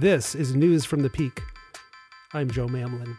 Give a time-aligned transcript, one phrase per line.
[0.00, 1.42] This is News from the Peak.
[2.32, 3.16] I'm Joe Mamlin.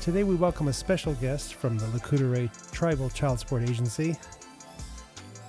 [0.00, 4.16] Today we welcome a special guest from the Lakota Tribal Child Support Agency.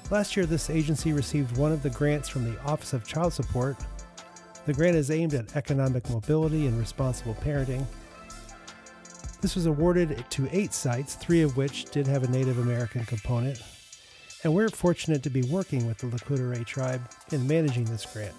[0.10, 3.78] Last year, this agency received one of the grants from the Office of Child Support.
[4.66, 7.86] The grant is aimed at economic mobility and responsible parenting.
[9.42, 13.60] This was awarded to eight sites, three of which did have a Native American component.
[14.44, 18.36] And we're fortunate to be working with the Lakota tribe in managing this grant.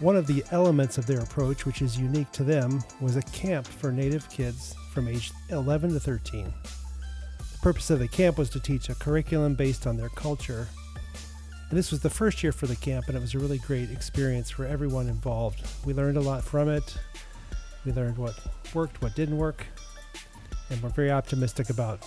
[0.00, 3.66] One of the elements of their approach, which is unique to them, was a camp
[3.66, 6.52] for Native kids from age 11 to 13.
[7.52, 10.68] The purpose of the camp was to teach a curriculum based on their culture.
[11.68, 13.90] And this was the first year for the camp, and it was a really great
[13.90, 15.60] experience for everyone involved.
[15.84, 16.96] We learned a lot from it.
[17.84, 18.38] We learned what
[18.74, 19.66] worked, what didn't work,
[20.70, 22.00] and we're very optimistic about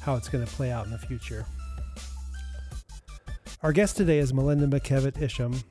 [0.00, 1.46] how it's going to play out in the future.
[3.62, 5.62] Our guest today is Melinda McKevitt Isham,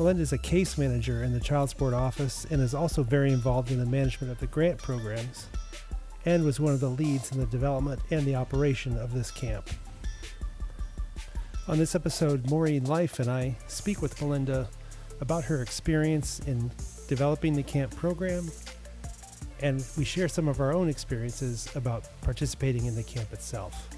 [0.00, 3.70] Melinda is a case manager in the Child Support Office and is also very involved
[3.70, 5.48] in the management of the grant programs
[6.24, 9.68] and was one of the leads in the development and the operation of this camp.
[11.68, 14.68] On this episode, Maureen Life and I speak with Melinda
[15.20, 16.70] about her experience in
[17.06, 18.50] developing the camp program,
[19.60, 23.88] and we share some of our own experiences about participating in the camp itself.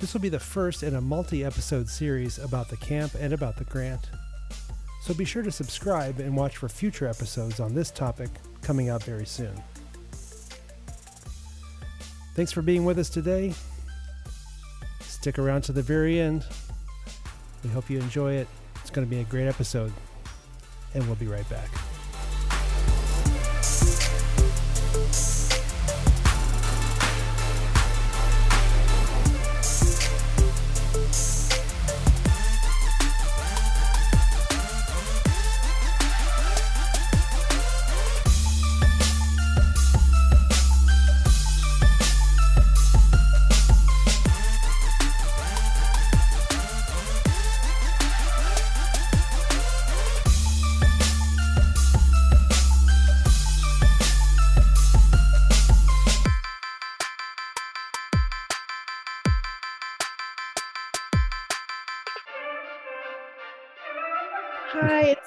[0.00, 3.56] This will be the first in a multi episode series about the camp and about
[3.56, 4.10] the grant.
[5.02, 8.30] So be sure to subscribe and watch for future episodes on this topic
[8.62, 9.54] coming out very soon.
[12.34, 13.54] Thanks for being with us today.
[15.24, 16.44] Stick around to the very end.
[17.62, 18.46] We hope you enjoy it.
[18.82, 19.90] It's going to be a great episode,
[20.92, 21.70] and we'll be right back.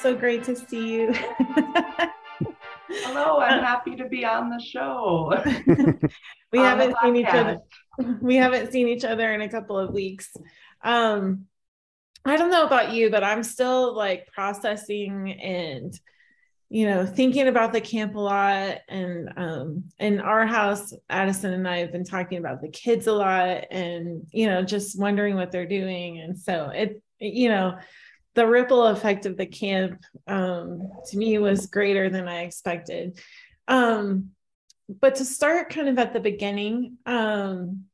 [0.07, 1.13] So great to see you.
[2.89, 5.33] Hello, I'm happy to be on the show.
[6.53, 7.59] we haven't seen each other.
[8.21, 10.29] We haven't seen each other in a couple of weeks.
[10.81, 11.47] Um,
[12.23, 15.99] I don't know about you, but I'm still like processing and
[16.69, 21.65] you know thinking about the camp a lot and um in our house addison and
[21.65, 25.49] i have been talking about the kids a lot and you know just wondering what
[25.49, 27.77] they're doing and so it you know
[28.37, 33.19] the ripple effect of the camp um, to me was greater than I expected.
[33.67, 34.29] Um,
[34.87, 37.85] but to start kind of at the beginning, um,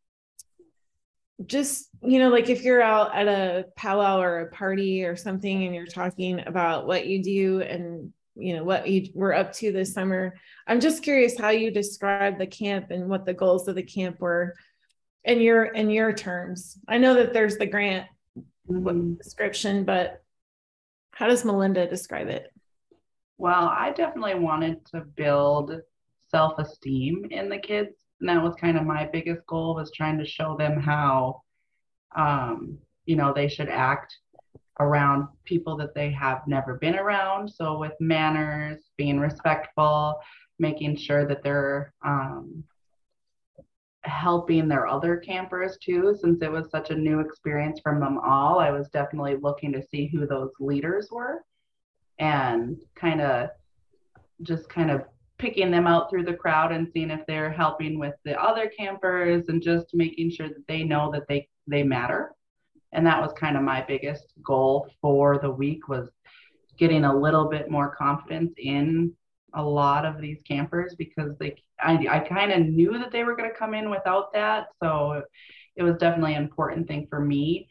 [1.45, 5.63] just you know, like if you're out at a powwow or a party or something,
[5.63, 9.71] and you're talking about what you do and you know what you were up to
[9.71, 10.35] this summer,
[10.67, 14.19] I'm just curious how you describe the camp and what the goals of the camp
[14.19, 14.55] were
[15.23, 16.77] in your in your terms.
[16.85, 18.07] I know that there's the grant
[18.69, 19.13] mm-hmm.
[19.13, 20.22] description, but
[21.13, 22.51] how does Melinda describe it?
[23.37, 25.81] Well, I definitely wanted to build
[26.29, 27.95] self-esteem in the kids.
[28.19, 31.41] And that was kind of my biggest goal was trying to show them how
[32.15, 34.15] um, you know, they should act
[34.79, 37.49] around people that they have never been around.
[37.49, 40.19] So with manners, being respectful,
[40.59, 42.63] making sure that they're um,
[44.05, 48.59] helping their other campers too since it was such a new experience from them all
[48.59, 51.43] i was definitely looking to see who those leaders were
[52.19, 53.49] and kind of
[54.41, 55.03] just kind of
[55.37, 59.49] picking them out through the crowd and seeing if they're helping with the other campers
[59.49, 62.33] and just making sure that they know that they they matter.
[62.91, 66.09] And that was kind of my biggest goal for the week was
[66.77, 69.13] getting a little bit more confidence in
[69.53, 73.35] a lot of these campers because they I, I kind of knew that they were
[73.35, 74.67] going to come in without that.
[74.81, 75.23] So
[75.75, 77.67] it was definitely an important thing for me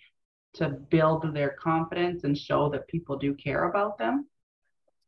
[0.54, 4.26] to build their confidence and show that people do care about them.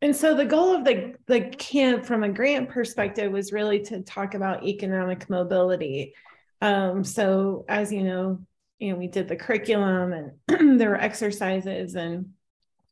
[0.00, 4.02] And so the goal of the the camp from a grant perspective was really to
[4.02, 6.14] talk about economic mobility.
[6.60, 8.40] Um, so as you know
[8.78, 10.12] you know we did the curriculum
[10.48, 12.33] and there were exercises and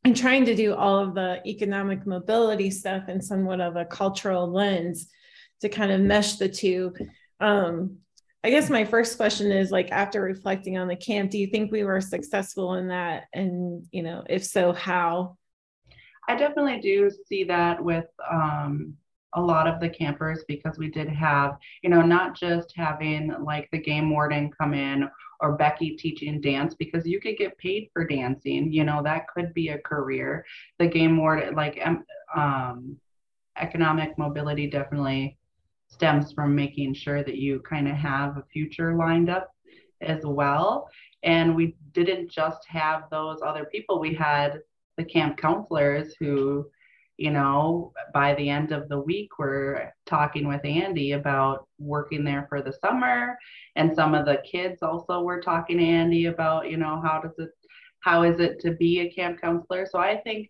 [0.03, 4.51] and trying to do all of the economic mobility stuff in somewhat of a cultural
[4.51, 5.07] lens
[5.61, 6.93] to kind of mesh the two.
[7.39, 7.97] Um,
[8.43, 11.71] I guess my first question is like after reflecting on the camp, do you think
[11.71, 13.25] we were successful in that?
[13.33, 15.37] And you know, if so, how?
[16.27, 18.95] I definitely do see that with um,
[19.35, 23.69] a lot of the campers because we did have, you know, not just having like
[23.71, 25.09] the game warden come in
[25.43, 29.53] or Becky teaching dance because you could get paid for dancing, you know, that could
[29.53, 30.45] be a career.
[30.79, 31.79] The game warden, like
[32.35, 32.97] um
[33.57, 35.37] economic mobility definitely
[35.87, 39.53] stems from making sure that you kind of have a future lined up
[40.01, 40.89] as well.
[41.23, 44.61] And we didn't just have those other people, we had
[44.97, 46.65] the camp counselors who
[47.17, 52.47] you know, by the end of the week, we're talking with Andy about working there
[52.49, 53.37] for the summer.
[53.75, 57.37] And some of the kids also were talking to Andy about, you know, how does
[57.37, 57.51] it,
[57.99, 59.85] how is it to be a camp counselor?
[59.89, 60.49] So I think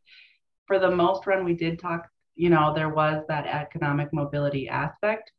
[0.66, 5.32] for the most run, we did talk, you know, there was that economic mobility aspect,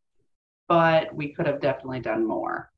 [0.68, 2.70] but we could have definitely done more.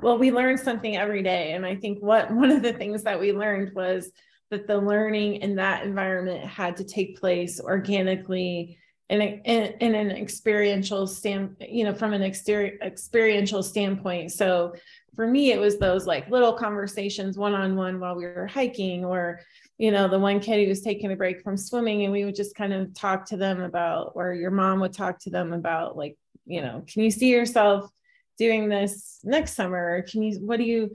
[0.00, 1.52] Well, we learned something every day.
[1.52, 4.10] And I think what one of the things that we learned was
[4.52, 8.78] that the learning in that environment had to take place organically
[9.08, 14.30] in, in, in an experiential stand, you know, from an exterior experiential standpoint.
[14.30, 14.74] So
[15.16, 19.40] for me, it was those like little conversations one-on-one while we were hiking or,
[19.78, 22.36] you know, the one kid who was taking a break from swimming and we would
[22.36, 25.96] just kind of talk to them about, or your mom would talk to them about
[25.96, 27.90] like, you know, can you see yourself
[28.36, 30.02] doing this next summer?
[30.02, 30.90] Can you, what do you,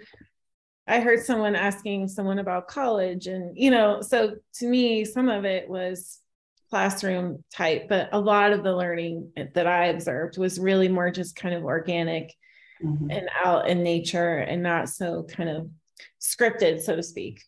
[0.87, 5.45] I heard someone asking someone about college, and you know, so to me, some of
[5.45, 6.19] it was
[6.69, 11.35] classroom type, but a lot of the learning that I observed was really more just
[11.35, 12.33] kind of organic
[12.83, 13.09] mm-hmm.
[13.09, 15.69] and out in nature and not so kind of
[16.21, 17.43] scripted, so to speak.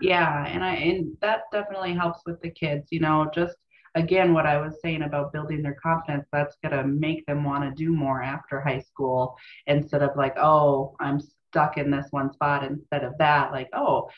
[0.00, 3.56] Yeah, and I and that definitely helps with the kids, you know, just
[3.94, 7.84] again what I was saying about building their confidence, that's gonna make them want to
[7.84, 9.36] do more after high school
[9.66, 11.20] instead of like, oh, I'm
[11.52, 14.08] stuck in this one spot instead of that like oh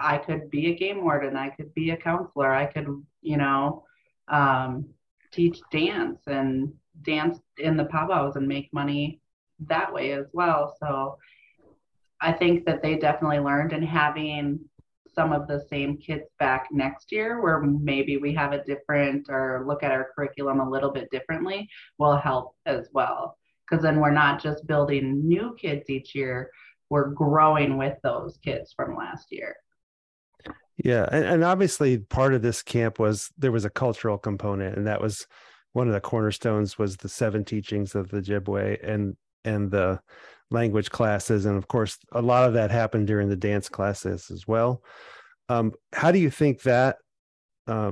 [0.00, 2.86] i could be a game warden i could be a counselor i could
[3.20, 3.84] you know
[4.28, 4.86] um,
[5.32, 9.20] teach dance and dance in the powwows and make money
[9.68, 10.74] that way as well.
[10.80, 11.18] So
[12.20, 14.60] i think that they definitely learned and having
[15.14, 19.64] some of the same kids back next year where maybe we have a different or
[19.66, 21.68] look at our curriculum a little bit differently
[21.98, 23.36] will help as well.
[23.64, 26.50] Because then we're not just building new kids each year
[26.94, 29.56] we're growing with those kids from last year.
[30.76, 34.86] Yeah, and, and obviously part of this camp was there was a cultural component, and
[34.86, 35.26] that was
[35.72, 39.98] one of the cornerstones was the seven teachings of the Ojibwe and and the
[40.52, 44.46] language classes, and of course a lot of that happened during the dance classes as
[44.46, 44.80] well.
[45.48, 46.98] Um, how do you think that
[47.66, 47.90] uh,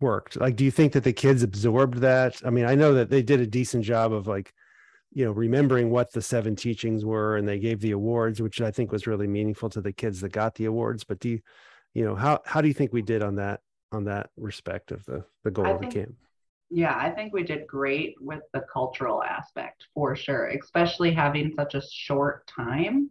[0.00, 0.40] worked?
[0.40, 2.42] Like, do you think that the kids absorbed that?
[2.44, 4.52] I mean, I know that they did a decent job of like
[5.12, 8.70] you know remembering what the seven teachings were and they gave the awards which i
[8.70, 11.04] think was really meaningful to the kids that got the awards.
[11.04, 11.40] But do you
[11.94, 13.60] you know how how do you think we did on that
[13.92, 16.14] on that respect of the the goal I of think, the camp?
[16.70, 21.74] Yeah i think we did great with the cultural aspect for sure especially having such
[21.74, 23.10] a short time.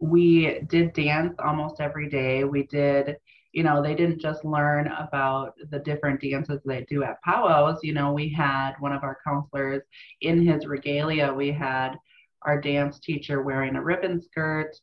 [0.00, 2.44] We did dance almost every day.
[2.44, 3.16] We did
[3.52, 7.78] you know, they didn't just learn about the different dances they do at powwows.
[7.82, 9.82] You know, we had one of our counselors
[10.20, 11.96] in his regalia, we had
[12.42, 14.76] our dance teacher wearing a ribbon skirt.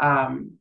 [0.00, 0.52] Um,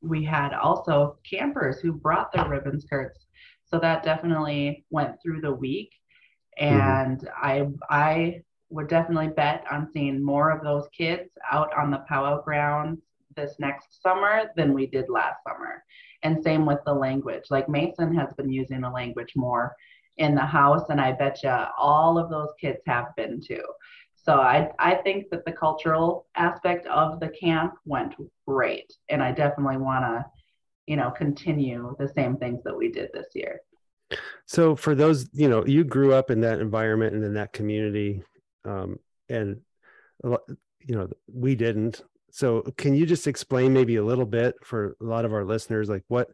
[0.00, 3.26] we had also campers who brought their ribbon skirts.
[3.64, 5.92] So that definitely went through the week.
[6.60, 6.80] Mm-hmm.
[6.80, 7.88] And mm-hmm.
[7.90, 12.42] I I would definitely bet on seeing more of those kids out on the powwow
[12.42, 13.00] grounds
[13.36, 15.84] this next summer than we did last summer.
[16.22, 17.44] And same with the language.
[17.50, 19.74] Like Mason has been using the language more
[20.18, 23.64] in the house, and I bet you all of those kids have been too.
[24.14, 28.14] So I, I think that the cultural aspect of the camp went
[28.46, 28.92] great.
[29.08, 30.24] And I definitely want to,
[30.86, 33.60] you know, continue the same things that we did this year.
[34.46, 38.22] So for those, you know, you grew up in that environment and in that community.
[38.64, 39.60] Um, and,
[40.22, 45.04] you know, we didn't so can you just explain maybe a little bit for a
[45.04, 46.28] lot of our listeners like what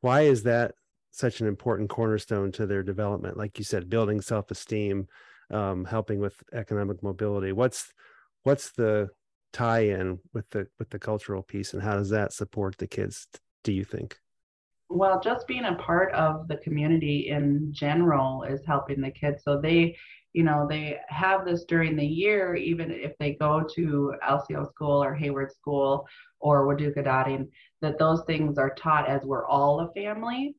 [0.00, 0.74] why is that
[1.10, 3.36] such an important cornerstone to their development?
[3.36, 5.08] Like you said building self-esteem
[5.50, 7.52] um, helping with economic mobility.
[7.52, 7.92] What's
[8.44, 9.08] what's the
[9.52, 13.26] tie-in with the with the cultural piece and how does that support the kids
[13.64, 14.18] do you think?
[14.88, 19.42] Well just being a part of the community in general is helping the kids.
[19.42, 19.96] So they
[20.32, 25.02] you know, they have this during the year, even if they go to LCO school
[25.02, 26.06] or Hayward school
[26.38, 27.48] or Waadookodaading,
[27.80, 30.54] that those things are taught as we're all a family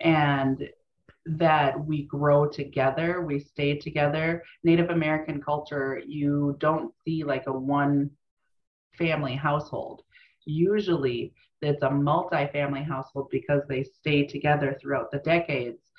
[0.00, 0.68] and
[1.24, 4.42] that we grow together, we stay together.
[4.64, 8.10] Native American culture, you don't see like a one
[8.98, 10.02] family household.
[10.44, 15.90] Usually it's a multi-family household because they stay together throughout the decades.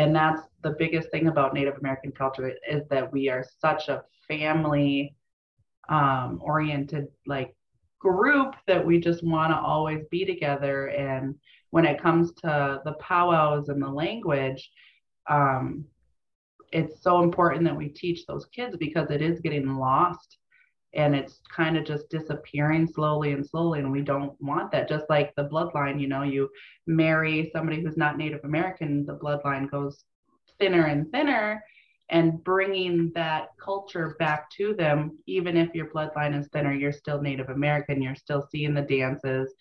[0.00, 4.02] And that's the biggest thing about Native American culture is that we are such a
[4.26, 5.14] family
[5.90, 7.54] um, oriented like
[7.98, 10.86] group that we just want to always be together.
[10.86, 11.34] And
[11.68, 14.70] when it comes to the powwows and the language,
[15.28, 15.84] um,
[16.72, 20.38] it's so important that we teach those kids because it is getting lost
[20.94, 24.88] and it's kind of just disappearing slowly and slowly and we don't want that.
[24.88, 26.48] Just like the bloodline you know you
[26.86, 30.04] marry somebody who's not native american the bloodline goes
[30.58, 31.62] thinner and thinner
[32.08, 37.20] and bringing that culture back to them even if your bloodline is thinner you're still
[37.20, 39.54] native american you're still seeing the dances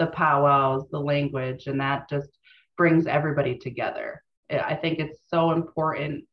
[0.00, 2.38] the powwows the language and that just
[2.76, 4.22] brings everybody together.
[4.50, 6.24] I think it's so important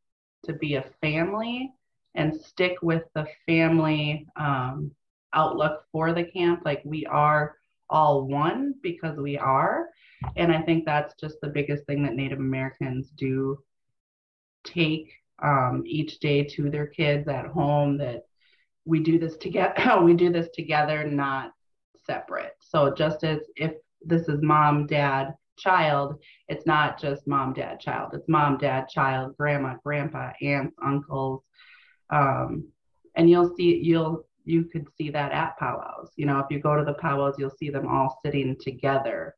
[0.46, 1.72] to be a family
[2.16, 4.92] and stick with the family um,
[5.34, 6.62] outlook for the camp.
[6.66, 7.56] Like we are
[7.90, 9.90] all one because we are.
[10.36, 13.60] And I think that's just the biggest thing that Native Americans do
[14.66, 15.12] take
[15.42, 18.24] um, each day to their kids at home that
[18.86, 19.74] we do this together
[20.04, 21.52] we do this together not
[22.06, 26.16] separate so just as if this is mom dad child
[26.48, 31.44] it's not just mom dad child it's mom dad child grandma grandpa aunts uncles
[32.10, 32.68] um,
[33.16, 36.12] and you'll see you'll you could see that at powwows.
[36.16, 39.36] You know, if you go to the powwows, you'll see them all sitting together,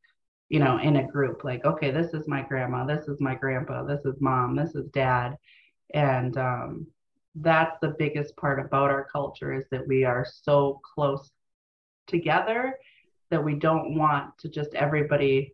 [0.49, 1.43] you know, in a group.
[1.43, 4.87] Like, okay, this is my grandma, this is my grandpa, this is mom, this is
[4.91, 5.35] dad,
[5.93, 6.87] and um,
[7.35, 11.31] that's the biggest part about our culture is that we are so close
[12.07, 12.75] together
[13.29, 15.53] that we don't want to just everybody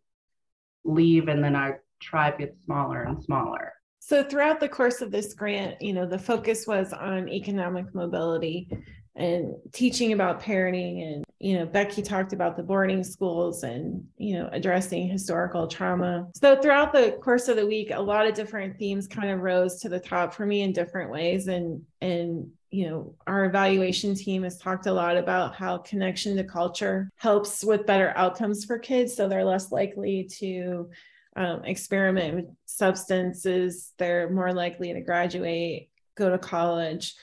[0.84, 3.74] leave and then our tribe gets smaller and smaller
[4.08, 8.70] so throughout the course of this grant, you know, the focus was on economic mobility
[9.18, 14.38] and teaching about parenting and you know becky talked about the boarding schools and you
[14.38, 16.26] know addressing historical trauma.
[16.36, 19.82] So throughout the course of the week a lot of different themes kind of rose
[19.82, 21.50] to the top for me in different ways.
[21.50, 26.46] And and you know our evaluation team has talked a lot about how connection to
[26.46, 29.14] culture helps with better outcomes for kids.
[29.18, 30.90] So they're less likely to
[31.38, 37.14] um, experiment with substances, they're more likely to graduate, go to college.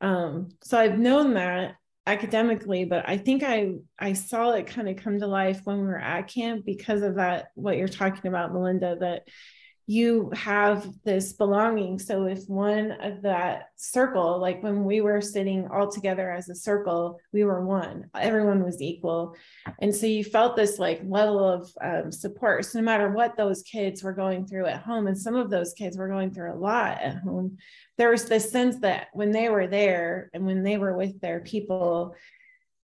[0.00, 1.74] Um, so I've known that
[2.06, 5.86] academically, but I think I I saw it kind of come to life when we
[5.86, 9.24] were at camp because of that what you're talking about, Melinda, that
[9.90, 11.98] you have this belonging.
[11.98, 16.54] So if one of that circle, like when we were sitting all together as a
[16.54, 19.34] circle, we were one, everyone was equal.
[19.80, 22.66] And so you felt this like level of um, support.
[22.66, 25.72] So no matter what those kids were going through at home, and some of those
[25.72, 27.56] kids were going through a lot at home,
[27.96, 31.40] there was this sense that when they were there and when they were with their
[31.40, 32.14] people,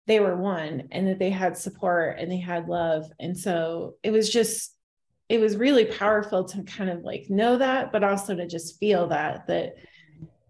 [0.07, 3.11] they were one and that they had support and they had love.
[3.19, 4.72] And so it was just
[5.33, 9.07] it was really powerful to kind of like know that, but also to just feel
[9.07, 9.77] that that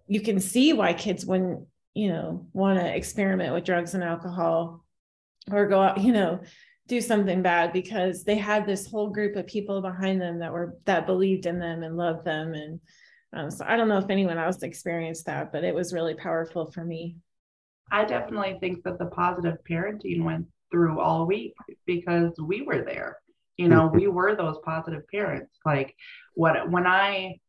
[0.07, 4.83] you can see why kids wouldn't, you know, want to experiment with drugs and alcohol
[5.49, 6.41] or go out, you know,
[6.89, 10.75] do something bad because they had this whole group of people behind them that were
[10.83, 12.53] that believed in them and loved them.
[12.53, 12.81] And
[13.31, 16.69] um, so i don't know if anyone else experienced that but it was really powerful
[16.69, 17.15] for me.
[17.89, 21.53] I definitely think that the positive parenting went through all week
[21.85, 23.22] because we were there
[23.57, 23.97] you know mm-hmm.
[23.97, 25.57] we were those positive parents.
[25.65, 25.95] Like
[26.35, 27.39] what when i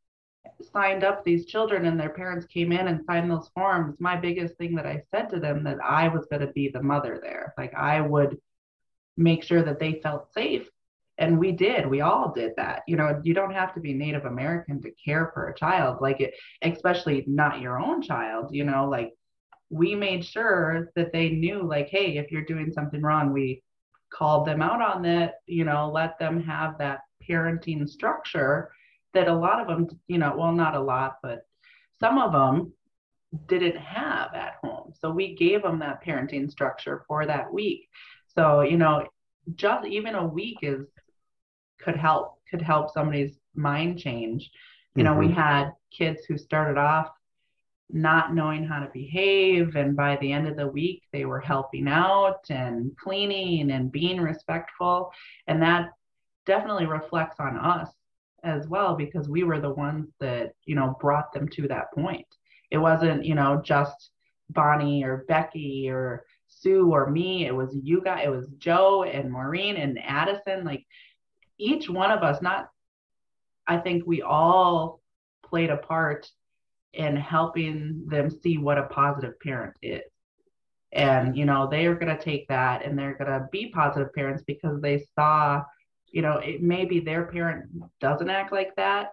[0.72, 4.56] signed up these children and their parents came in and signed those forms my biggest
[4.56, 7.54] thing that i said to them that i was going to be the mother there.
[7.56, 8.38] Like i would
[9.16, 10.68] make sure that they felt safe.
[11.16, 11.86] And we did.
[11.86, 12.82] We all did that.
[12.88, 15.98] You know you don't have to be native american to care for a child.
[16.00, 19.12] Like it especially not your own child you know like
[19.70, 23.62] we made sure that they knew like hey if you're doing something wrong we
[24.14, 28.70] called them out on that, you know, let them have that parenting structure
[29.12, 31.46] that a lot of them, you know, well, not a lot, but
[32.00, 32.72] some of them
[33.46, 34.92] didn't have at home.
[34.98, 37.88] So we gave them that parenting structure for that week.
[38.26, 39.06] So, you know,
[39.54, 40.86] just even a week is
[41.80, 44.50] could help could help somebody's mind change.
[44.94, 45.28] You know, mm-hmm.
[45.28, 47.08] we had kids who started off
[47.90, 49.76] not knowing how to behave.
[49.76, 54.20] And by the end of the week, they were helping out and cleaning and being
[54.20, 55.12] respectful.
[55.46, 55.90] And that
[56.46, 57.90] definitely reflects on us
[58.42, 62.26] as well, because we were the ones that, you know, brought them to that point.
[62.70, 64.10] It wasn't, you know, just
[64.50, 67.46] Bonnie or Becky or Sue or me.
[67.46, 70.64] It was you guys, it was Joe and Maureen and Addison.
[70.64, 70.84] Like
[71.58, 72.68] each one of us, not,
[73.66, 75.00] I think we all
[75.42, 76.30] played a part
[76.94, 80.02] in helping them see what a positive parent is.
[80.92, 84.12] And, you know, they are going to take that and they're going to be positive
[84.14, 85.62] parents because they saw,
[86.06, 87.66] you know, it maybe their parent
[88.00, 89.08] doesn't act like that,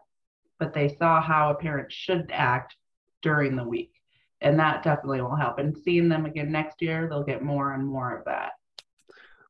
[0.60, 2.76] but they saw how a parent should act
[3.24, 3.94] during the week.
[4.42, 5.60] And that definitely will help.
[5.60, 8.52] And seeing them again next year, they'll get more and more of that.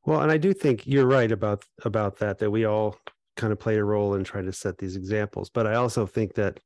[0.04, 2.96] Well, and I do think you're right about about that that we all
[3.36, 5.48] kind of play a role in trying to set these examples.
[5.48, 6.60] But I also think that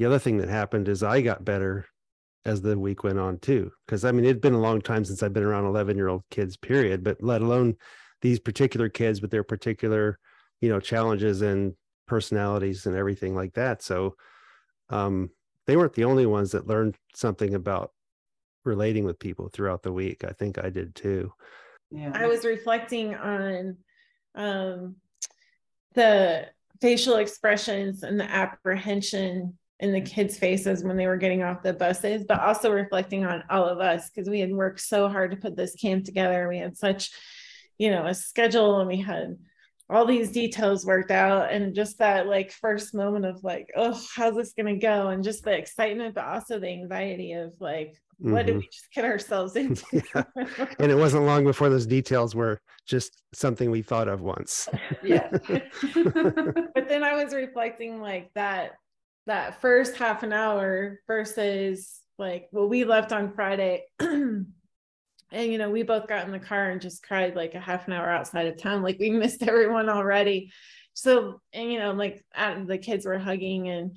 [0.00, 1.84] the other thing that happened is I got better
[2.46, 3.70] as the week went on too.
[3.84, 6.22] Because I mean, it'd been a long time since I've been around 11 year old
[6.30, 7.76] kids, period, but let alone
[8.22, 10.18] these particular kids with their particular,
[10.62, 11.74] you know, challenges and
[12.06, 13.82] personalities and everything like that.
[13.82, 14.14] So
[14.88, 15.28] um,
[15.66, 17.92] they weren't the only ones that learned something about
[18.64, 20.24] relating with people throughout the week.
[20.24, 21.30] I think I did too.
[21.90, 22.12] Yeah.
[22.14, 23.76] I was reflecting on
[24.34, 24.96] um,
[25.94, 26.48] the
[26.80, 31.72] facial expressions and the apprehension in the kids' faces when they were getting off the
[31.72, 35.36] buses, but also reflecting on all of us because we had worked so hard to
[35.36, 36.48] put this camp together.
[36.48, 37.10] We had such,
[37.78, 39.38] you know, a schedule and we had
[39.90, 44.36] all these details worked out and just that like first moment of like oh how's
[44.36, 48.46] this going to go and just the excitement but also the anxiety of like what
[48.46, 48.46] mm-hmm.
[48.46, 49.84] did we just get ourselves into
[50.14, 50.22] yeah.
[50.78, 54.68] and it wasn't long before those details were just something we thought of once
[55.02, 58.72] yeah but then i was reflecting like that
[59.30, 63.84] that first half an hour versus like well we left on friday.
[65.32, 67.86] And you know we both got in the car and just cried like a half
[67.86, 68.82] an hour outside of town.
[68.82, 70.50] Like we missed everyone already.
[70.92, 73.96] So and you know like the kids were hugging and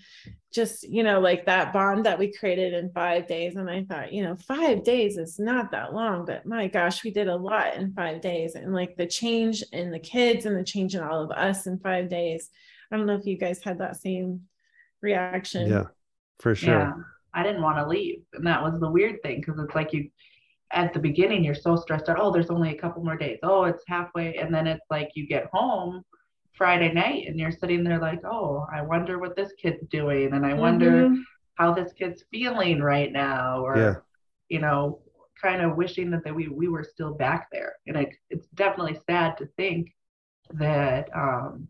[0.53, 3.55] just you know like that bond that we created in five days.
[3.55, 7.09] And i thought you know five days is not that long but my gosh we
[7.09, 8.53] did a lot in five days.
[8.53, 11.79] And like the change in the kids and the change in all of us in
[11.79, 12.51] five days.
[12.91, 14.41] I don't know if you guys had that same
[15.03, 15.69] reaction.
[15.69, 15.83] Yeah,
[16.39, 16.79] for sure.
[16.79, 16.93] Yeah,
[17.33, 18.23] I didn't want to leave.
[18.33, 20.09] And that was the weird thing because it's like you,
[20.71, 22.19] at the beginning, you're so stressed out.
[22.19, 23.37] Oh, there's only a couple more days.
[23.43, 24.37] Oh, it's halfway.
[24.37, 26.03] And then it's like you get home
[26.53, 30.33] Friday night and you're sitting there like, oh, I wonder what this kid's doing.
[30.33, 31.21] And I wonder mm-hmm.
[31.55, 33.63] how this kid's feeling right now.
[33.63, 33.95] Or, yeah.
[34.49, 34.99] you know,
[35.41, 37.75] kind of wishing that, that we, we were still back there.
[37.85, 39.93] And it, it's definitely sad to think
[40.51, 41.67] that um,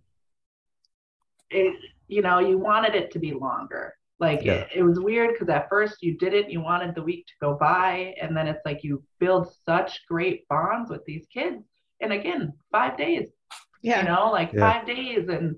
[1.49, 1.75] it,
[2.13, 3.93] you know, you wanted it to be longer.
[4.19, 4.53] Like yeah.
[4.53, 7.33] it, it, was weird because at first you did it, you wanted the week to
[7.41, 11.63] go by, and then it's like you build such great bonds with these kids.
[11.99, 13.27] And again, five days.
[13.81, 14.01] Yeah.
[14.01, 14.59] You know, like yeah.
[14.59, 15.55] five days and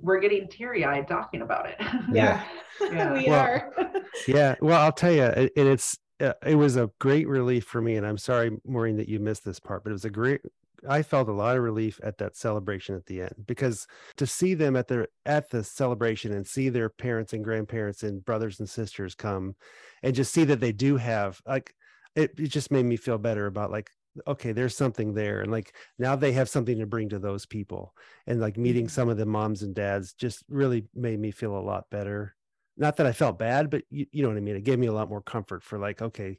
[0.00, 1.76] we're getting teary eyed talking about it.
[2.12, 2.44] Yeah.
[2.80, 3.12] yeah.
[3.14, 3.72] we well, are.
[4.28, 4.54] yeah.
[4.60, 7.96] Well, I'll tell you, and it's, uh, it was a great relief for me.
[7.96, 10.40] And I'm sorry, Maureen, that you missed this part, but it was a great
[10.88, 13.86] I felt a lot of relief at that celebration at the end because
[14.16, 18.24] to see them at their at the celebration and see their parents and grandparents and
[18.24, 19.54] brothers and sisters come
[20.02, 21.74] and just see that they do have like
[22.14, 23.90] it, it just made me feel better about like
[24.26, 27.94] okay there's something there and like now they have something to bring to those people
[28.26, 28.90] and like meeting mm-hmm.
[28.90, 32.34] some of the moms and dads just really made me feel a lot better
[32.76, 34.86] not that i felt bad but you, you know what i mean it gave me
[34.86, 36.38] a lot more comfort for like okay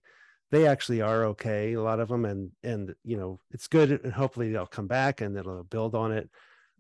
[0.51, 4.13] they actually are okay a lot of them and and you know it's good and
[4.13, 6.29] hopefully they'll come back and it'll build on it.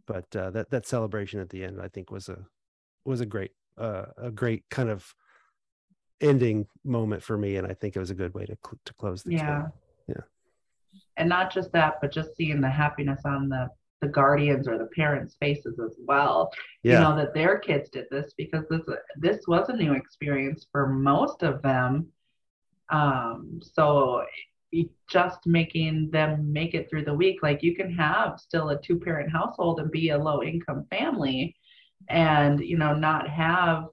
[0.07, 2.39] But uh, that that celebration at the end i think was a
[3.05, 5.13] was a great uh, a great kind of
[6.19, 8.93] ending moment for me and i think it was a good way to cl- to
[8.95, 9.67] close the yeah.
[10.07, 10.21] yeah.
[11.17, 13.69] And not just that but just seeing the happiness on the
[14.01, 16.51] the guardians or the parents faces as well.
[16.83, 16.93] Yeah.
[16.93, 18.81] you know that their kids did this because this
[19.17, 22.07] this was a new experience for most of them
[22.91, 24.23] um, so
[25.09, 28.99] just making them make it through the week, like you can have still a two
[28.99, 31.55] parent household and be a low income family
[32.09, 33.85] and, you know, not have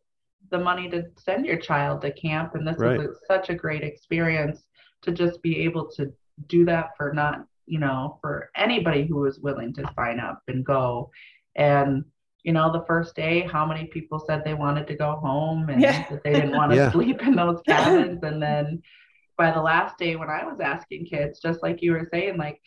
[0.51, 2.55] the money to send your child to camp.
[2.55, 2.99] And this right.
[2.99, 4.65] was such a great experience
[5.03, 6.13] to just be able to
[6.49, 10.65] do that for not, you know, for anybody who was willing to sign up and
[10.65, 11.11] go.
[11.57, 12.05] And
[12.47, 15.81] you know, the first day, how many people said they wanted to go home and
[15.81, 16.09] yeah.
[16.09, 16.93] that they didn't want to yeah.
[16.93, 18.23] sleep in those cabins.
[18.23, 18.81] and then
[19.37, 22.61] by the last day, when I was asking kids, just like you were saying, like,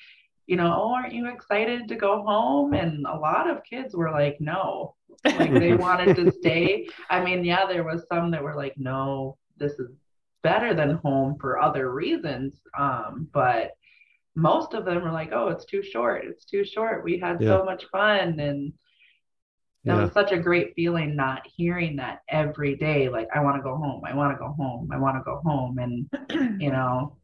[0.47, 2.73] you know, oh, aren't you excited to go home?
[2.73, 6.89] And a lot of kids were like, no, like they wanted to stay.
[7.09, 9.91] I mean, yeah, there was some that were like, no, this is
[10.43, 12.59] better than home for other reasons.
[12.77, 13.71] Um, but
[14.35, 16.25] most of them were like, oh, it's too short.
[16.25, 17.05] It's too short.
[17.05, 17.47] We had yeah.
[17.47, 18.41] so much fun.
[18.41, 18.73] And
[19.85, 20.03] that yeah.
[20.03, 23.75] was such a great feeling not hearing that every day like i want to go
[23.75, 26.09] home i want to go home i want to go home and
[26.61, 27.15] you know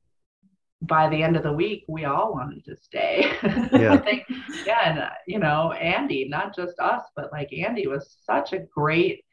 [0.82, 3.32] by the end of the week, we all wanted to stay.
[3.76, 3.98] Yeah.
[3.98, 4.24] Think,
[4.66, 8.60] yeah, and uh, you know, Andy, not just us, but like Andy was such a
[8.60, 9.26] great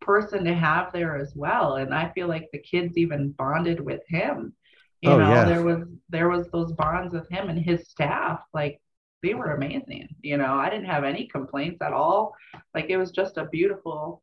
[0.00, 1.76] person to have there as well.
[1.76, 4.54] And I feel like the kids even bonded with him.
[5.02, 5.44] You oh, know, yeah.
[5.44, 8.40] there was there was those bonds with him and his staff.
[8.54, 8.80] Like
[9.22, 10.08] they were amazing.
[10.22, 12.34] You know, I didn't have any complaints at all.
[12.74, 14.22] Like it was just a beautiful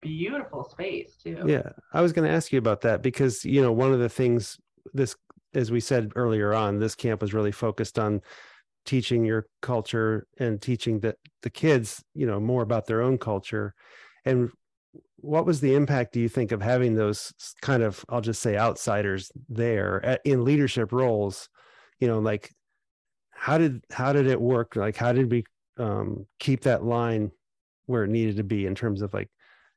[0.00, 1.42] beautiful space too.
[1.44, 1.70] Yeah.
[1.92, 4.56] I was going to ask you about that because, you know, one of the things
[4.94, 5.16] this
[5.54, 8.20] as we said earlier on, this camp was really focused on
[8.84, 13.74] teaching your culture and teaching the, the kids, you know, more about their own culture.
[14.24, 14.50] And
[15.16, 18.56] what was the impact, do you think, of having those kind of, I'll just say,
[18.56, 21.48] outsiders there at, in leadership roles?
[21.98, 22.52] You know, like
[23.38, 24.76] how did how did it work?
[24.76, 25.44] Like how did we
[25.78, 27.30] um, keep that line
[27.86, 29.30] where it needed to be in terms of like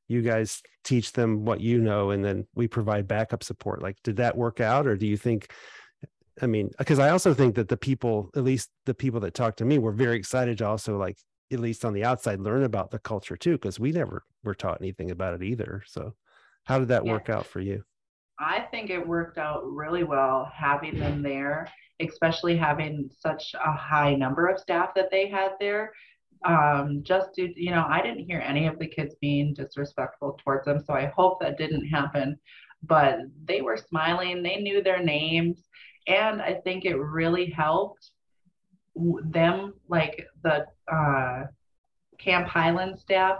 [0.07, 4.17] you guys teach them what you know and then we provide backup support like did
[4.17, 5.49] that work out or do you think
[6.41, 9.59] i mean because i also think that the people at least the people that talked
[9.59, 11.17] to me were very excited to also like
[11.53, 14.81] at least on the outside learn about the culture too because we never were taught
[14.81, 16.13] anything about it either so
[16.65, 17.11] how did that yeah.
[17.13, 17.81] work out for you
[18.41, 21.67] i think it worked out really well having them there
[22.01, 25.91] especially having such a high number of staff that they had there
[26.45, 30.65] um, just to, you know, I didn't hear any of the kids being disrespectful towards
[30.65, 30.83] them.
[30.85, 32.39] So I hope that didn't happen.
[32.83, 35.67] But they were smiling, they knew their names.
[36.07, 38.09] And I think it really helped
[38.95, 41.43] them, like the uh,
[42.17, 43.37] Camp Highland staff,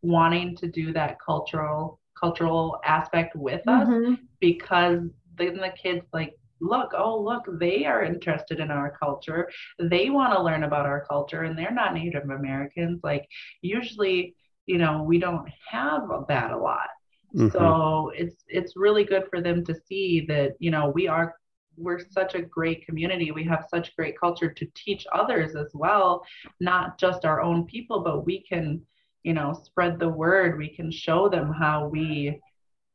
[0.00, 4.14] wanting to do that cultural cultural aspect with us mm-hmm.
[4.40, 5.00] because
[5.36, 9.48] then the kids like look, oh, look, they are interested in our culture.
[9.78, 13.00] They want to learn about our culture and they're not Native Americans.
[13.02, 13.28] Like,
[13.62, 14.34] usually,
[14.66, 16.88] you know, we don't have that a lot.
[17.34, 17.50] Mm-hmm.
[17.50, 21.34] So it's it's really good for them to see that, you know, we are
[21.76, 23.30] we're such a great community.
[23.30, 26.24] We have such great culture to teach others as well,
[26.60, 28.82] not just our own people, but we can,
[29.22, 30.58] you know, spread the word.
[30.58, 32.40] We can show them how we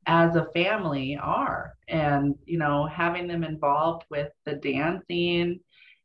[0.06, 5.60] as a family are and you know having them involved with the dancing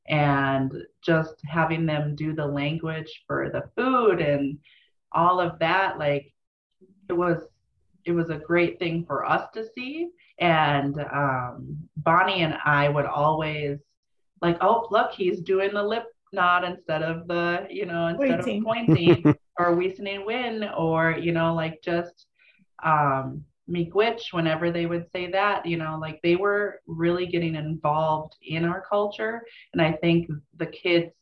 [0.09, 4.59] and just having them do the language for the food and
[5.13, 6.33] all of that like
[7.09, 7.43] it was
[8.05, 13.07] it was a great thing for us to see and um, bonnie and i would
[13.07, 13.79] always
[14.41, 18.59] like oh look he's doing the lip nod instead of the you know instead pointing.
[18.59, 22.27] of pointing or whistling win or you know like just
[22.85, 28.35] um miigwech whenever they would say that you know like they were really getting involved
[28.43, 29.43] in our culture
[29.73, 31.13] and i think the kids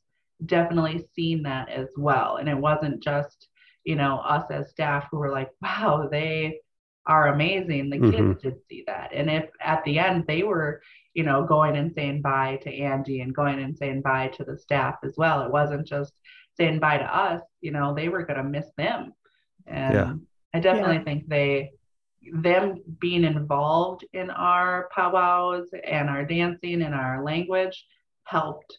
[0.44, 2.36] definitely seen that as well.
[2.36, 3.48] And it wasn't just
[3.84, 6.58] you know us as staff who were like wow they
[7.06, 8.32] are amazing the mm-hmm.
[8.32, 10.82] kids did see that and if at the end they were
[11.14, 14.56] you know going and saying bye to angie and going and saying bye to the
[14.56, 16.12] staff as well it wasn't just
[16.56, 19.12] saying bye to us you know they were going to miss them
[19.66, 20.14] and yeah.
[20.54, 21.04] i definitely yeah.
[21.04, 21.70] think they
[22.32, 27.86] them being involved in our powwows and our dancing and our language
[28.24, 28.78] helped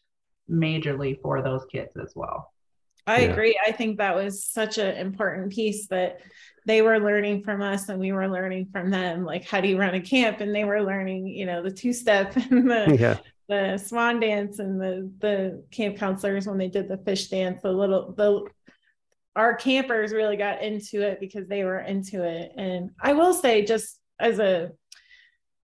[0.49, 2.51] majorly for those kids as well.
[3.07, 3.31] I yeah.
[3.31, 3.59] agree.
[3.65, 6.19] I think that was such an important piece that
[6.65, 9.23] they were learning from us and we were learning from them.
[9.23, 10.41] Like, how do you run a camp?
[10.41, 13.17] And they were learning, you know, the two step and the, yeah.
[13.47, 17.71] the swan dance and the, the camp counselors when they did the fish dance, the
[17.71, 18.45] little, the
[19.37, 22.51] our campers really got into it because they were into it.
[22.57, 24.71] And I will say, just as a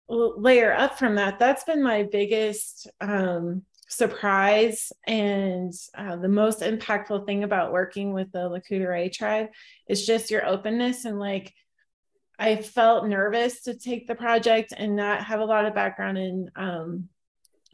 [0.08, 7.26] layer up from that, that's been my biggest um, surprise and uh, the most impactful
[7.26, 9.48] thing about working with the Lakota tribe
[9.86, 11.52] is just your openness and like
[12.38, 16.50] I felt nervous to take the project and not have a lot of background in
[16.56, 17.08] um,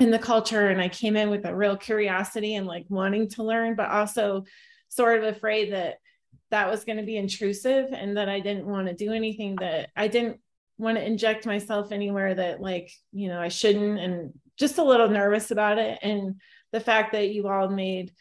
[0.00, 0.68] in the culture.
[0.68, 4.44] And I came in with a real curiosity and like wanting to learn but also
[4.88, 5.96] sort of afraid that
[6.50, 9.90] that was going to be intrusive and that I didn't want to do anything that
[9.96, 10.40] I didn't
[10.78, 13.98] want to inject myself anywhere that like you know I shouldn't.
[13.98, 16.40] And just a little nervous about it and
[16.72, 18.12] the fact that you all made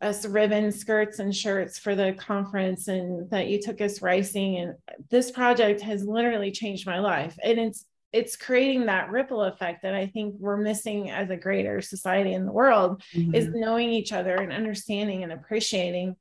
[0.00, 4.74] us ribbon skirts and shirts for the conference and that you took us racing and
[5.10, 9.94] this project has literally changed my life and it's it's creating that ripple effect that
[9.94, 13.34] I think we're missing as a greater society in the world mm-hmm.
[13.34, 16.16] is knowing each other and understanding and appreciating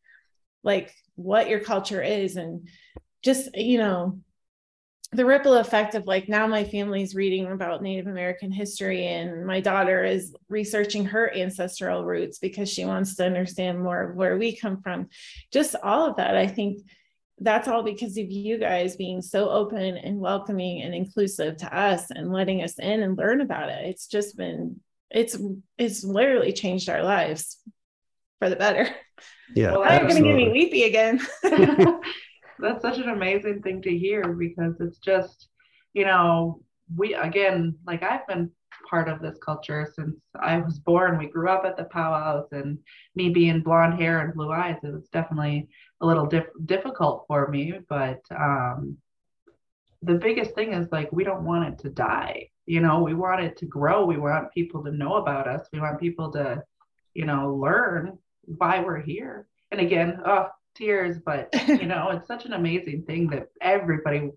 [0.63, 2.67] like what your culture is and
[3.23, 4.19] just you know
[5.13, 9.62] the ripple effect of like now my family's reading about Native American history and my
[9.62, 14.56] daughter is researching her ancestral roots because she wants to understand more of where we
[14.56, 15.08] come from.
[15.52, 16.82] Just all of that, I think
[17.39, 22.10] that's all because of you guys being so open and welcoming and inclusive to us
[22.10, 23.86] and letting us in and learn about it.
[23.86, 25.38] It's just been it's
[25.78, 27.58] it's literally changed our lives
[28.39, 28.89] for the better.
[29.56, 29.72] Yeah.
[29.72, 31.22] Well, I'm gonna get me weepy again.
[32.60, 35.48] that's such an amazing thing to hear because it's just,
[35.93, 36.62] you know,
[36.96, 38.52] we again, like I've been
[38.89, 41.17] part of this culture since I was born.
[41.17, 42.78] We grew up at the powwows, and
[43.15, 45.67] me being blonde hair and blue eyes, it was definitely
[46.02, 47.74] a little dif- difficult for me.
[47.89, 48.98] But um,
[50.02, 52.50] the biggest thing is like we don't want it to die.
[52.65, 54.06] You know, we want it to grow.
[54.06, 55.67] We want people to know about us.
[55.72, 56.63] We want people to,
[57.13, 59.48] you know, learn why we're here.
[59.72, 64.29] And again, oh, tears, but you know, it's such an amazing thing that everybody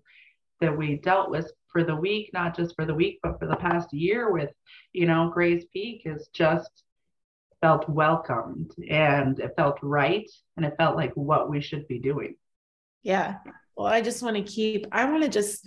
[0.59, 3.55] that we dealt with for the week, not just for the week, but for the
[3.55, 4.51] past year with,
[4.93, 6.83] you know, Gray's Peak has just
[7.61, 12.35] felt welcomed and it felt right and it felt like what we should be doing.
[13.03, 13.37] Yeah.
[13.75, 15.65] Well, I just want to keep, I want to just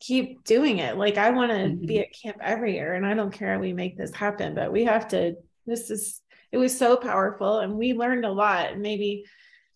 [0.00, 0.96] keep doing it.
[0.96, 1.86] Like I want to mm-hmm.
[1.86, 4.72] be at camp every year and I don't care how we make this happen, but
[4.72, 6.20] we have to, this is,
[6.52, 8.78] it was so powerful and we learned a lot.
[8.78, 9.24] Maybe,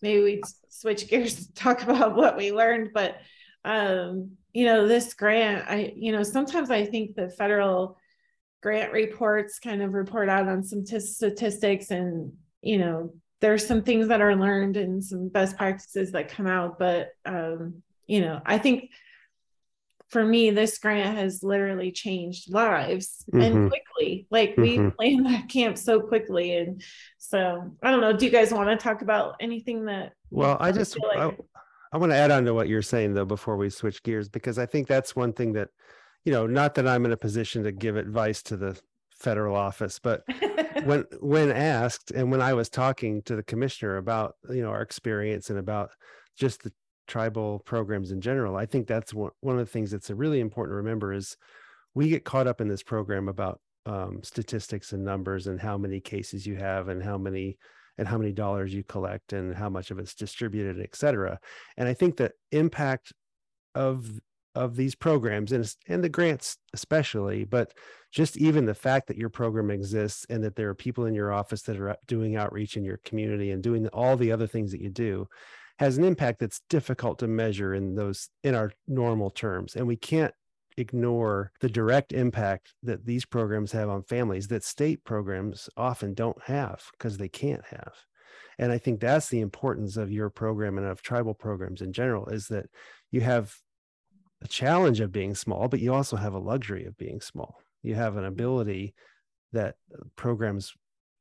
[0.03, 3.17] maybe we switch gears to talk about what we learned, but
[3.65, 7.99] um, you know, this grant, I, you know, sometimes I think the federal
[8.63, 12.33] grant reports kind of report out on some t- statistics and,
[12.63, 16.79] you know, there's some things that are learned and some best practices that come out.
[16.79, 18.91] But, um, you know, I think
[20.09, 23.41] for me, this grant has literally changed lives mm-hmm.
[23.41, 23.89] and quickly.
[24.31, 24.63] Like mm-hmm.
[24.63, 26.57] we planned that camp so quickly.
[26.57, 26.83] And
[27.19, 28.13] so I don't know.
[28.13, 30.13] Do you guys want to talk about anything that?
[30.31, 31.37] Well, I just, like- I,
[31.93, 34.59] I want to add on to what you're saying though before we switch gears because
[34.59, 35.69] I think that's one thing that
[36.25, 39.99] you know not that I'm in a position to give advice to the federal office
[39.99, 40.23] but
[40.85, 44.83] when when asked and when I was talking to the commissioner about you know our
[44.83, 45.91] experience and about
[46.39, 46.73] just the
[47.09, 50.75] tribal programs in general I think that's one, one of the things that's really important
[50.75, 51.37] to remember is
[51.95, 55.98] we get caught up in this program about um, statistics and numbers and how many
[55.98, 57.59] cases you have and how many
[57.98, 61.38] and how many dollars you collect and how much of it's distributed, et cetera.
[61.76, 63.12] And I think the impact
[63.74, 64.09] of
[64.55, 67.74] of these programs and and the grants especially, but
[68.12, 71.33] just even the fact that your program exists and that there are people in your
[71.33, 74.81] office that are doing outreach in your community and doing all the other things that
[74.81, 75.26] you do
[75.81, 79.96] has an impact that's difficult to measure in those in our normal terms and we
[79.96, 80.35] can't
[80.77, 86.43] ignore the direct impact that these programs have on families that state programs often don't
[86.43, 87.95] have because they can't have.
[88.59, 92.27] And I think that's the importance of your program and of tribal programs in general
[92.27, 92.67] is that
[93.11, 93.55] you have
[94.43, 97.61] a challenge of being small, but you also have a luxury of being small.
[97.83, 98.33] You have an mm-hmm.
[98.33, 98.95] ability
[99.53, 99.77] that
[100.17, 100.73] programs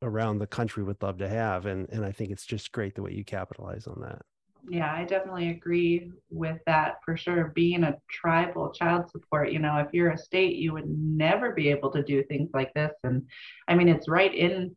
[0.02, 1.66] around the country would love to have.
[1.66, 4.22] And, and I think it's just great the way you capitalize on that
[4.68, 7.52] yeah, I definitely agree with that for sure.
[7.54, 11.68] Being a tribal child support, you know, if you're a state, you would never be
[11.68, 12.92] able to do things like this.
[13.04, 13.26] And
[13.68, 14.76] I mean, it's right in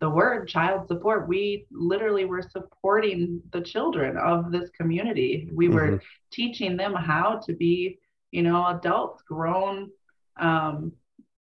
[0.00, 1.28] the word child support.
[1.28, 5.48] We literally were supporting the children of this community.
[5.52, 5.74] We mm-hmm.
[5.74, 7.98] were teaching them how to be,
[8.32, 9.90] you know, adults, grown,
[10.38, 10.92] um,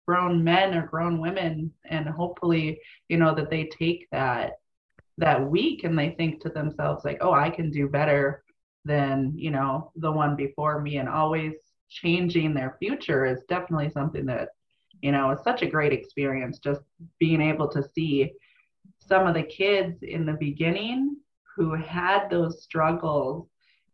[0.08, 4.61] grown men or grown women, and hopefully, you know, that they take that
[5.18, 8.44] that week and they think to themselves like oh i can do better
[8.86, 10.98] than you know the one before me.
[10.98, 11.54] And always
[11.90, 14.50] changing their future is definitely something that
[15.02, 16.82] you know is such a great experience just
[17.20, 18.32] being able to see
[19.00, 21.18] some of the kids in the beginning
[21.56, 23.48] who had those struggles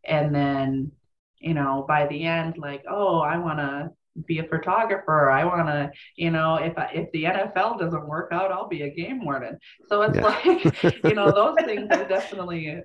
[0.06, 0.92] and then
[1.40, 3.90] you know by the end like oh i want to
[4.26, 5.30] be a photographer.
[5.30, 8.84] I want to, you know, if I, if the NFL doesn't work out, I'll be
[8.84, 9.58] a game warden.
[9.88, 10.24] So it's yeah.
[10.24, 12.82] like, you know, those things are definitely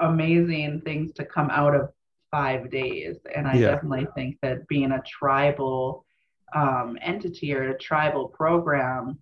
[0.00, 1.90] amazing things to come out of
[2.30, 3.16] five days.
[3.34, 3.70] And I yeah.
[3.72, 6.04] definitely think that being a tribal
[6.54, 9.18] um, entity or a tribal program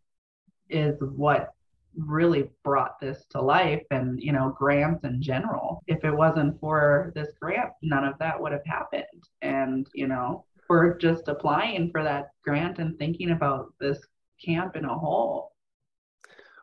[0.68, 1.52] is what
[1.96, 7.12] really brought this to life and you know grants in general if it wasn't for
[7.14, 9.04] this grant none of that would have happened
[9.42, 13.98] and you know for just applying for that grant and thinking about this
[14.44, 15.52] camp in a whole.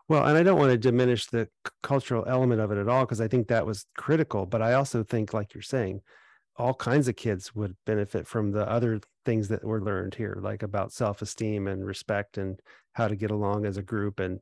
[0.07, 1.47] Well, and I don't want to diminish the
[1.83, 4.47] cultural element of it at all because I think that was critical.
[4.47, 6.01] But I also think, like you're saying,
[6.57, 10.63] all kinds of kids would benefit from the other things that were learned here, like
[10.63, 12.59] about self esteem and respect and
[12.93, 14.19] how to get along as a group.
[14.19, 14.39] And,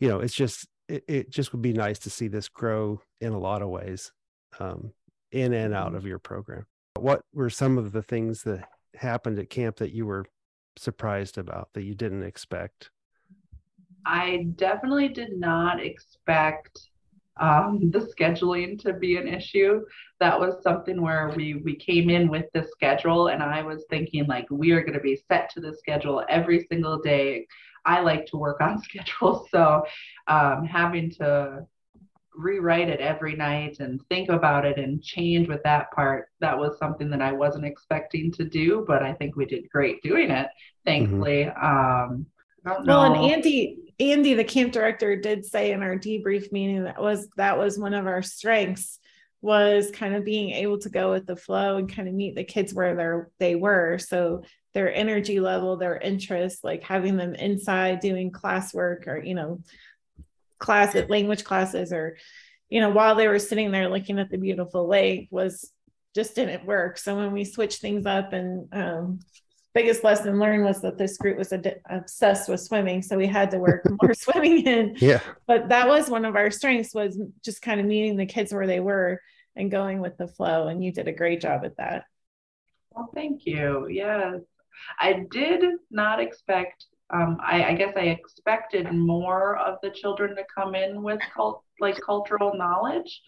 [0.00, 3.32] you know, it's just, it, it just would be nice to see this grow in
[3.32, 4.10] a lot of ways
[4.58, 4.92] um,
[5.30, 5.96] in and out mm-hmm.
[5.96, 6.66] of your program.
[6.98, 10.26] What were some of the things that happened at camp that you were
[10.76, 12.90] surprised about that you didn't expect?
[14.06, 16.78] I definitely did not expect
[17.40, 19.84] um, the scheduling to be an issue.
[20.20, 24.26] That was something where we we came in with the schedule, and I was thinking
[24.26, 27.46] like we are going to be set to the schedule every single day.
[27.86, 29.84] I like to work on schedule, so
[30.26, 31.66] um, having to
[32.36, 36.76] rewrite it every night and think about it and change with that part that was
[36.78, 40.48] something that i wasn't expecting to do but i think we did great doing it
[40.84, 42.10] thankfully mm-hmm.
[42.10, 42.26] um
[42.84, 47.28] well and andy andy the camp director did say in our debrief meeting that was
[47.36, 48.98] that was one of our strengths
[49.40, 52.42] was kind of being able to go with the flow and kind of meet the
[52.42, 54.42] kids where they're they were so
[54.72, 59.60] their energy level their interest like having them inside doing classwork or you know
[60.64, 62.16] classes, language classes, or,
[62.70, 65.70] you know, while they were sitting there looking at the beautiful lake was
[66.14, 66.96] just didn't work.
[66.96, 69.20] So when we switched things up and um,
[69.74, 73.50] biggest lesson learned was that this group was ad- obsessed with swimming so we had
[73.50, 74.96] to work more swimming in.
[74.98, 75.20] Yeah.
[75.46, 78.66] But that was one of our strengths was just kind of meeting the kids where
[78.66, 79.20] they were
[79.56, 82.04] and going with the flow and you did a great job at that.
[82.92, 83.88] Well thank you.
[83.88, 84.40] Yes.
[84.98, 90.44] I did not expect um, I, I, guess I expected more of the children to
[90.52, 93.22] come in with cult, like cultural knowledge,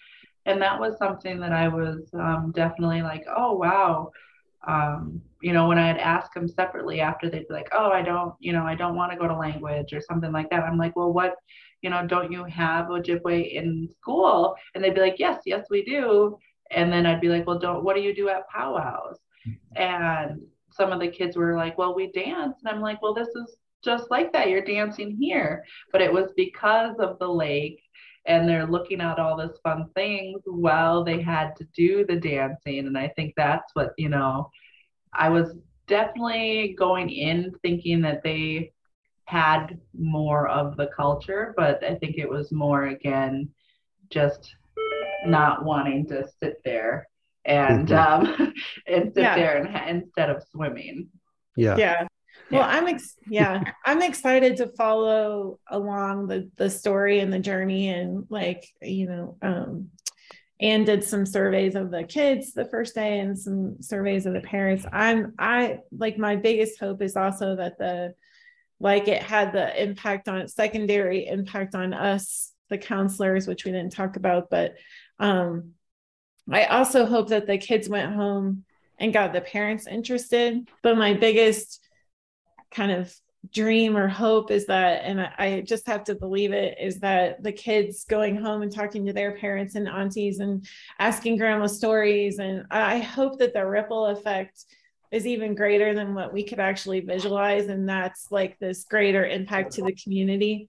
[0.47, 4.11] and that was something that I was um, definitely like, oh wow.
[4.67, 8.03] Um, you know, when I had asked them separately after, they'd be like, oh, I
[8.03, 10.65] don't, you know, I don't want to go to language or something like that.
[10.65, 11.37] I'm like, well, what,
[11.83, 14.57] you know, don't you have Ojibwe in school?
[14.75, 16.37] And they'd be like, yes, yes, we do.
[16.73, 19.19] And then I'd be like, well, don't, what do you do at powwows?
[19.47, 19.83] Mm-hmm.
[19.83, 20.41] And
[20.73, 22.57] some of the kids were like, well, we dance.
[22.65, 23.57] And I'm like, well, this is
[23.87, 24.51] just like that.
[24.51, 25.65] You're dancing here.
[25.93, 27.81] But it was because of the lake
[28.27, 32.81] and they're looking at all this fun things while they had to do the dancing.
[32.87, 34.51] And I think that's what, you know,
[35.13, 35.55] I was
[35.87, 38.73] definitely going in thinking that they
[39.27, 43.49] had more of the culture, but I think it was more again
[44.11, 44.55] just
[45.25, 47.09] not wanting to sit there
[47.45, 48.41] and mm-hmm.
[48.43, 48.53] um
[48.87, 49.37] and sit yeah.
[49.37, 51.09] there and instead of swimming.
[51.57, 51.77] Yeah.
[51.77, 52.07] Yeah
[52.51, 57.89] well i'm ex- yeah i'm excited to follow along the the story and the journey
[57.89, 59.89] and like you know um
[60.59, 64.41] and did some surveys of the kids the first day and some surveys of the
[64.41, 64.87] parents.
[64.91, 68.15] I'm i like my biggest hope is also that the
[68.81, 73.93] like it had the impact on secondary impact on us the counselors which we didn't
[73.93, 74.75] talk about but
[75.19, 75.71] um
[76.51, 78.65] i also hope that the kids went home
[78.99, 80.69] and got the parents interested.
[80.83, 81.81] But my biggest
[82.71, 83.15] kind of
[83.53, 87.53] dream or hope is that, and I just have to believe it, is that the
[87.53, 90.67] kids going home and talking to their parents and aunties and
[90.99, 92.39] asking grandma stories.
[92.41, 94.65] And I hope that the ripple effect
[95.13, 97.69] is even greater than what we could actually visualize.
[97.69, 100.69] And that's like this greater impact to the community.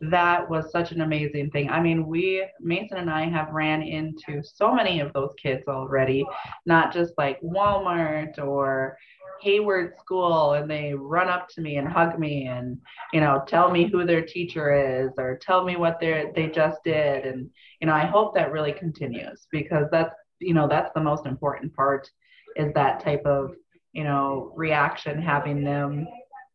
[0.00, 1.70] That was such an amazing thing.
[1.70, 6.24] I mean, we, Mason and I have ran into so many of those kids already,
[6.66, 8.96] not just like Walmart or,
[9.40, 12.78] Hayward School and they run up to me and hug me and
[13.12, 16.82] you know tell me who their teacher is or tell me what they they just
[16.84, 21.02] did and you know I hope that really continues because that's you know that's the
[21.02, 22.10] most important part
[22.56, 23.54] is that type of
[23.92, 26.06] you know reaction having them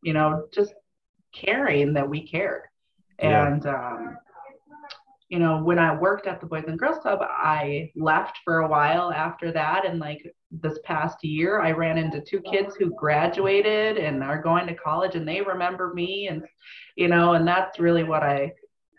[0.04, 0.74] you know just
[1.34, 2.64] caring that we cared
[3.20, 3.48] yeah.
[3.48, 4.18] and um
[5.30, 8.68] you know, when I worked at the Boys and Girls Club, I left for a
[8.68, 9.86] while after that.
[9.86, 14.42] And like this past year, I ran into two oh, kids who graduated and are
[14.42, 16.28] going to college and they remember me.
[16.28, 16.44] And,
[16.96, 18.54] you know, and that's really what I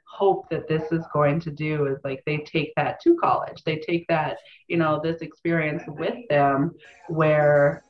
[0.08, 3.62] hope that this is going to do is like they take that to college.
[3.64, 6.72] They take that, you know, this experience with them
[7.08, 7.84] where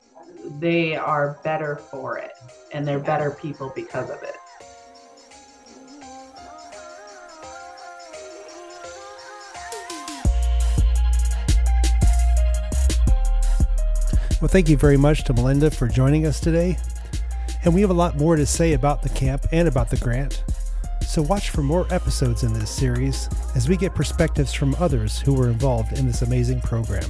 [0.59, 2.31] they are better for it
[2.71, 4.35] and they're better people because of it.
[14.41, 16.75] Well, thank you very much to Melinda for joining us today.
[17.63, 20.43] And we have a lot more to say about the camp and about the grant.
[21.05, 25.35] So watch for more episodes in this series as we get perspectives from others who
[25.35, 27.03] were involved in this amazing program.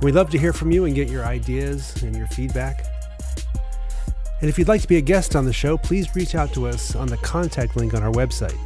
[0.00, 2.86] We'd love to hear from you and get your ideas and your feedback.
[4.40, 6.66] And if you'd like to be a guest on the show, please reach out to
[6.66, 8.56] us on the contact link on our website.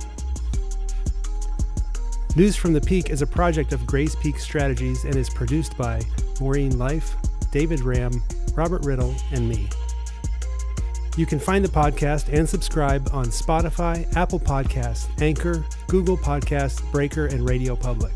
[2.37, 6.01] News from the Peak is a project of Grays Peak Strategies and is produced by
[6.41, 7.16] Maureen Life,
[7.51, 8.22] David Ram,
[8.55, 9.68] Robert Riddle, and me.
[11.16, 17.26] You can find the podcast and subscribe on Spotify, Apple Podcasts, Anchor, Google Podcasts, Breaker,
[17.26, 18.12] and Radio Public.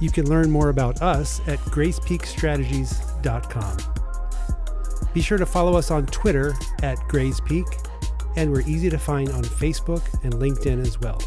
[0.00, 3.76] You can learn more about us at grayspeakstrategies.com.
[5.12, 7.66] Be sure to follow us on Twitter at Grays Peak,
[8.36, 11.20] and we're easy to find on Facebook and LinkedIn as well.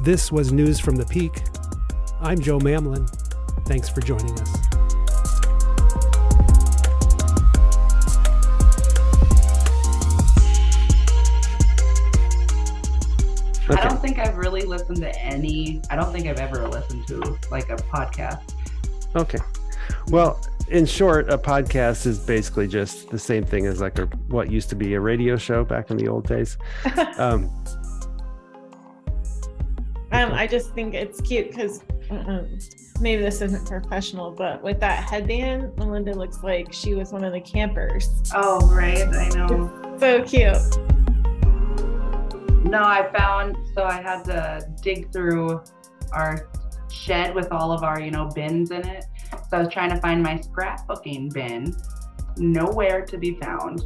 [0.00, 1.42] This was News from the Peak.
[2.20, 3.23] I'm Joe Mamlin.
[3.64, 4.60] Thanks for joining us.
[13.70, 13.80] Okay.
[13.80, 15.80] I don't think I've really listened to any.
[15.88, 18.52] I don't think I've ever listened to like a podcast.
[19.16, 19.38] Okay.
[20.08, 20.38] Well,
[20.68, 24.68] in short, a podcast is basically just the same thing as like a what used
[24.70, 26.58] to be a radio show back in the old days.
[27.16, 27.50] um,
[30.14, 32.44] um, I just think it's cute because uh,
[33.00, 37.32] maybe this isn't professional, but with that headband, Melinda looks like she was one of
[37.32, 38.08] the campers.
[38.34, 39.06] Oh, right.
[39.08, 39.96] I know.
[39.98, 40.56] so cute.
[42.64, 45.62] No, I found so I had to dig through
[46.12, 46.48] our
[46.90, 49.04] shed with all of our, you know, bins in it.
[49.50, 51.74] So I was trying to find my scrapbooking bin.
[52.36, 53.82] Nowhere to be found.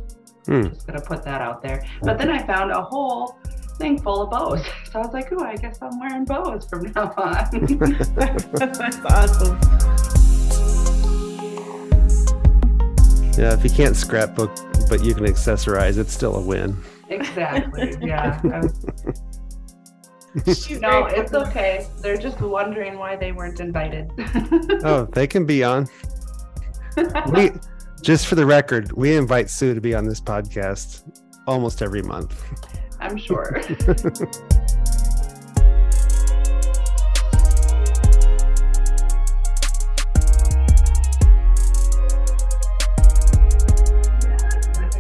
[0.47, 0.69] Hmm.
[0.69, 1.85] Just gonna put that out there.
[2.03, 3.39] But then I found a whole
[3.79, 4.65] thing full of bows.
[4.91, 7.49] So I was like, oh, I guess I'm wearing bows from now on.
[8.55, 9.59] That's awesome.
[13.39, 14.51] Yeah, if you can't scrapbook,
[14.89, 16.77] but you can accessorize, it's still a win.
[17.09, 17.97] Exactly.
[18.03, 18.41] Yeah.
[20.81, 21.87] no, it's okay.
[22.01, 24.11] They're just wondering why they weren't invited.
[24.85, 25.89] oh, they can be on.
[27.33, 27.53] We,
[28.03, 31.11] just for the record, we invite Sue to be on this podcast
[31.47, 32.45] almost every month.
[33.01, 33.61] I'm sure.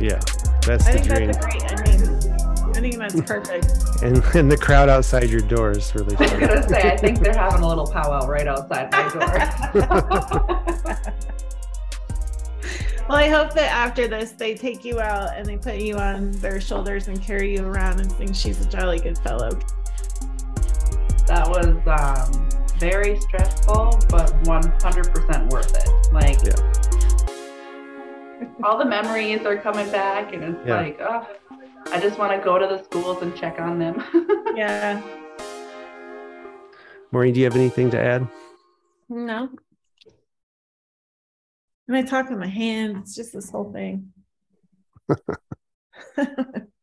[0.01, 0.20] yeah,
[0.64, 1.32] that's I the dream.
[1.32, 2.38] That's a great ending.
[2.78, 4.03] I think that's perfect.
[4.03, 6.14] And, and the crowd outside your door is really.
[6.18, 10.64] I was gonna say, I think they're having a little powwow right outside my door.
[13.09, 16.32] Well, I hope that after this, they take you out and they put you on
[16.32, 19.59] their shoulders and carry you around and sing "She's a Jolly Good Fellow."
[21.26, 22.48] That was um,
[22.78, 26.12] very stressful, but 100% worth it.
[26.12, 26.38] Like.
[26.44, 26.88] Yeah
[28.62, 30.76] all the memories are coming back and it's yeah.
[30.76, 31.26] like oh
[31.92, 34.02] i just want to go to the schools and check on them
[34.56, 35.00] yeah
[37.11, 38.26] maureen do you have anything to add
[39.09, 39.48] no
[41.89, 44.12] and i talk with my hands it's just this whole thing